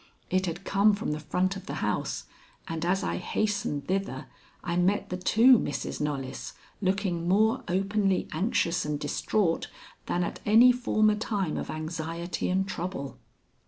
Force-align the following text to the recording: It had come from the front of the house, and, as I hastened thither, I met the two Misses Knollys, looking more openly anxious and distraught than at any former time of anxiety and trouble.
It 0.31 0.47
had 0.47 0.65
come 0.65 0.95
from 0.95 1.11
the 1.11 1.19
front 1.19 1.55
of 1.55 1.67
the 1.67 1.75
house, 1.75 2.23
and, 2.67 2.83
as 2.83 3.03
I 3.03 3.17
hastened 3.17 3.85
thither, 3.87 4.25
I 4.63 4.75
met 4.75 5.09
the 5.11 5.17
two 5.17 5.59
Misses 5.59 6.01
Knollys, 6.01 6.53
looking 6.81 7.27
more 7.29 7.63
openly 7.67 8.27
anxious 8.31 8.83
and 8.83 8.99
distraught 8.99 9.69
than 10.07 10.23
at 10.23 10.39
any 10.43 10.71
former 10.71 11.13
time 11.13 11.55
of 11.55 11.69
anxiety 11.69 12.49
and 12.49 12.67
trouble. 12.67 13.19